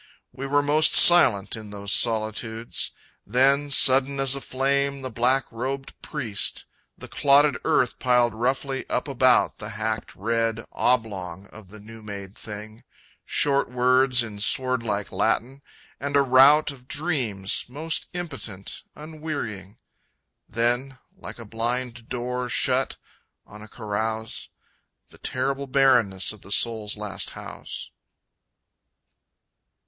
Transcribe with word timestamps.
We 0.31 0.47
were 0.47 0.63
most 0.63 0.95
silent 0.95 1.55
in 1.55 1.69
those 1.69 1.91
solitudes 1.93 2.89
Then, 3.23 3.69
sudden 3.69 4.19
as 4.19 4.33
a 4.33 4.41
flame, 4.41 5.03
the 5.03 5.11
black 5.11 5.45
robed 5.51 5.93
priest, 6.01 6.65
The 6.97 7.07
clotted 7.07 7.55
earth 7.63 7.99
piled 7.99 8.33
roughly 8.33 8.89
up 8.89 9.07
about 9.07 9.59
The 9.59 9.69
hacked 9.69 10.15
red 10.15 10.65
oblong 10.71 11.45
of 11.49 11.67
the 11.67 11.79
new 11.79 12.01
made 12.01 12.35
thing, 12.35 12.83
Short 13.25 13.69
words 13.69 14.23
in 14.23 14.39
swordlike 14.39 15.11
Latin 15.11 15.61
and 15.99 16.15
a 16.15 16.23
rout 16.23 16.71
Of 16.71 16.87
dreams 16.87 17.65
most 17.69 18.07
impotent, 18.13 18.81
unwearying. 18.95 19.77
Then, 20.49 20.97
like 21.15 21.37
a 21.37 21.45
blind 21.45 22.09
door 22.09 22.49
shut 22.49 22.97
on 23.45 23.61
a 23.61 23.67
carouse, 23.67 24.49
The 25.09 25.19
terrible 25.19 25.67
bareness 25.67 26.33
of 26.33 26.41
the 26.41 26.51
soul's 26.51 26.97
last 26.97 27.29
house. 27.37 27.91